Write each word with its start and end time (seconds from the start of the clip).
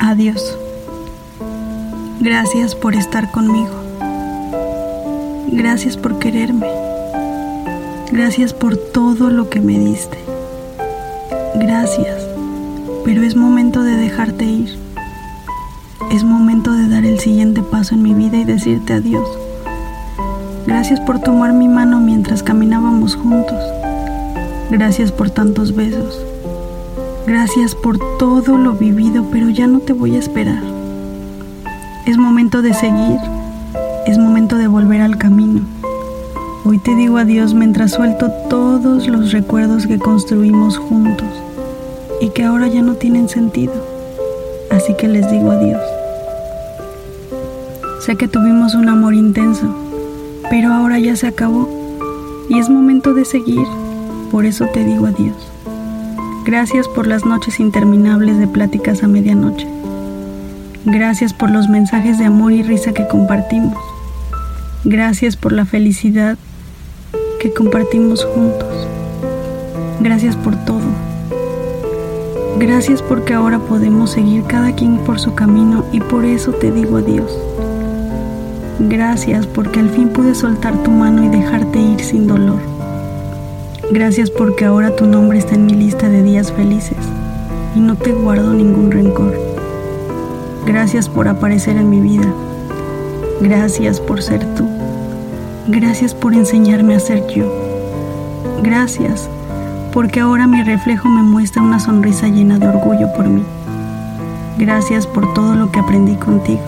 Adiós. 0.00 0.56
Gracias 2.20 2.74
por 2.74 2.94
estar 2.94 3.30
conmigo. 3.30 3.74
Gracias 5.52 5.96
por 5.96 6.18
quererme. 6.18 6.66
Gracias 8.10 8.52
por 8.52 8.76
todo 8.76 9.30
lo 9.30 9.50
que 9.50 9.60
me 9.60 9.78
diste. 9.78 10.18
Gracias, 11.56 12.26
pero 13.04 13.22
es 13.22 13.36
momento 13.36 13.82
de 13.82 13.96
dejarte 13.96 14.44
ir. 14.44 14.78
Es 16.10 16.24
momento 16.24 16.72
de 16.72 16.88
dar 16.88 17.04
el 17.04 17.18
siguiente 17.18 17.62
paso 17.62 17.94
en 17.94 18.02
mi 18.02 18.14
vida 18.14 18.36
y 18.36 18.44
decirte 18.44 18.94
adiós. 18.94 19.28
Gracias 20.66 21.00
por 21.00 21.20
tomar 21.20 21.52
mi 21.52 21.68
mano 21.68 22.00
mientras 22.00 22.42
caminábamos 22.42 23.16
juntos. 23.16 23.58
Gracias 24.70 25.12
por 25.12 25.30
tantos 25.30 25.74
besos. 25.74 26.33
Gracias 27.26 27.74
por 27.74 27.98
todo 28.18 28.58
lo 28.58 28.74
vivido, 28.74 29.24
pero 29.32 29.48
ya 29.48 29.66
no 29.66 29.78
te 29.78 29.94
voy 29.94 30.14
a 30.14 30.18
esperar. 30.18 30.62
Es 32.04 32.18
momento 32.18 32.60
de 32.60 32.74
seguir. 32.74 33.18
Es 34.06 34.18
momento 34.18 34.58
de 34.58 34.66
volver 34.66 35.00
al 35.00 35.16
camino. 35.16 35.62
Hoy 36.66 36.78
te 36.78 36.94
digo 36.94 37.16
adiós 37.16 37.54
mientras 37.54 37.92
suelto 37.92 38.30
todos 38.50 39.08
los 39.08 39.32
recuerdos 39.32 39.86
que 39.86 39.98
construimos 39.98 40.76
juntos 40.76 41.28
y 42.20 42.28
que 42.28 42.44
ahora 42.44 42.68
ya 42.68 42.82
no 42.82 42.96
tienen 42.96 43.30
sentido. 43.30 43.72
Así 44.70 44.94
que 44.94 45.08
les 45.08 45.30
digo 45.30 45.50
adiós. 45.50 45.80
Sé 48.00 48.16
que 48.16 48.28
tuvimos 48.28 48.74
un 48.74 48.90
amor 48.90 49.14
intenso, 49.14 49.74
pero 50.50 50.74
ahora 50.74 50.98
ya 50.98 51.16
se 51.16 51.26
acabó 51.26 51.70
y 52.50 52.58
es 52.58 52.68
momento 52.68 53.14
de 53.14 53.24
seguir. 53.24 53.66
Por 54.30 54.44
eso 54.44 54.66
te 54.66 54.84
digo 54.84 55.06
adiós. 55.06 55.53
Gracias 56.44 56.88
por 56.88 57.06
las 57.06 57.24
noches 57.24 57.58
interminables 57.58 58.38
de 58.38 58.46
pláticas 58.46 59.02
a 59.02 59.08
medianoche. 59.08 59.66
Gracias 60.84 61.32
por 61.32 61.50
los 61.50 61.70
mensajes 61.70 62.18
de 62.18 62.26
amor 62.26 62.52
y 62.52 62.62
risa 62.62 62.92
que 62.92 63.08
compartimos. 63.08 63.78
Gracias 64.84 65.36
por 65.36 65.52
la 65.52 65.64
felicidad 65.64 66.36
que 67.40 67.54
compartimos 67.54 68.26
juntos. 68.26 68.86
Gracias 70.00 70.36
por 70.36 70.54
todo. 70.66 70.84
Gracias 72.58 73.00
porque 73.00 73.32
ahora 73.32 73.58
podemos 73.60 74.10
seguir 74.10 74.44
cada 74.44 74.74
quien 74.74 74.98
por 74.98 75.18
su 75.18 75.34
camino 75.34 75.86
y 75.92 76.00
por 76.00 76.26
eso 76.26 76.52
te 76.52 76.70
digo 76.70 76.98
adiós. 76.98 77.32
Gracias 78.80 79.46
porque 79.46 79.80
al 79.80 79.88
fin 79.88 80.10
pude 80.10 80.34
soltar 80.34 80.82
tu 80.82 80.90
mano 80.90 81.24
y 81.24 81.28
dejarte 81.28 81.78
ir 81.78 82.00
sin 82.00 82.26
dolor. 82.26 82.73
Gracias 83.90 84.30
porque 84.30 84.64
ahora 84.64 84.96
tu 84.96 85.06
nombre 85.06 85.38
está 85.38 85.54
en 85.54 85.66
mi 85.66 85.74
lista 85.74 86.08
de 86.08 86.22
días 86.22 86.50
felices 86.50 86.96
y 87.76 87.80
no 87.80 87.96
te 87.96 88.12
guardo 88.12 88.54
ningún 88.54 88.90
rencor. 88.90 89.34
Gracias 90.66 91.08
por 91.08 91.28
aparecer 91.28 91.76
en 91.76 91.90
mi 91.90 92.00
vida. 92.00 92.32
Gracias 93.40 94.00
por 94.00 94.22
ser 94.22 94.42
tú. 94.54 94.66
Gracias 95.68 96.14
por 96.14 96.32
enseñarme 96.32 96.94
a 96.94 97.00
ser 97.00 97.26
yo. 97.28 97.44
Gracias 98.62 99.28
porque 99.92 100.20
ahora 100.20 100.46
mi 100.46 100.62
reflejo 100.62 101.08
me 101.08 101.22
muestra 101.22 101.62
una 101.62 101.78
sonrisa 101.78 102.28
llena 102.28 102.58
de 102.58 102.68
orgullo 102.68 103.12
por 103.14 103.26
mí. 103.28 103.44
Gracias 104.58 105.06
por 105.06 105.34
todo 105.34 105.54
lo 105.54 105.70
que 105.70 105.80
aprendí 105.80 106.16
contigo. 106.16 106.62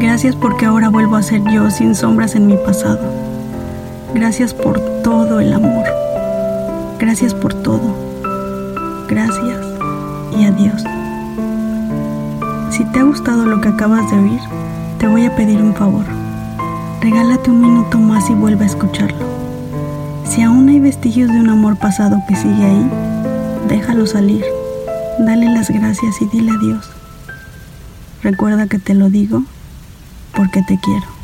Gracias 0.00 0.34
porque 0.34 0.66
ahora 0.66 0.88
vuelvo 0.88 1.16
a 1.16 1.22
ser 1.22 1.42
yo 1.52 1.70
sin 1.70 1.94
sombras 1.94 2.34
en 2.34 2.48
mi 2.48 2.56
pasado. 2.56 3.27
Gracias 4.14 4.54
por 4.54 4.80
todo 5.02 5.38
el 5.40 5.52
amor. 5.52 5.84
Gracias 6.98 7.34
por 7.34 7.52
todo. 7.54 7.94
Gracias 9.08 9.58
y 10.36 10.44
adiós. 10.44 10.82
Si 12.70 12.84
te 12.86 13.00
ha 13.00 13.02
gustado 13.02 13.44
lo 13.44 13.60
que 13.60 13.68
acabas 13.68 14.10
de 14.10 14.18
oír, 14.18 14.40
te 14.98 15.06
voy 15.06 15.26
a 15.26 15.36
pedir 15.36 15.62
un 15.62 15.74
favor. 15.74 16.04
Regálate 17.00 17.50
un 17.50 17.60
minuto 17.60 17.98
más 17.98 18.28
y 18.30 18.34
vuelve 18.34 18.64
a 18.64 18.68
escucharlo. 18.68 19.26
Si 20.24 20.42
aún 20.42 20.68
hay 20.68 20.80
vestigios 20.80 21.30
de 21.30 21.40
un 21.40 21.50
amor 21.50 21.78
pasado 21.78 22.22
que 22.26 22.34
sigue 22.34 22.64
ahí, 22.64 22.90
déjalo 23.68 24.06
salir. 24.06 24.44
Dale 25.18 25.46
las 25.50 25.68
gracias 25.70 26.20
y 26.22 26.26
dile 26.26 26.52
adiós. 26.52 26.90
Recuerda 28.22 28.66
que 28.66 28.78
te 28.78 28.94
lo 28.94 29.10
digo 29.10 29.42
porque 30.34 30.62
te 30.62 30.78
quiero. 30.80 31.17